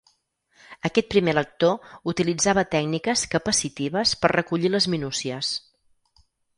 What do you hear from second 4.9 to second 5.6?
minúcies.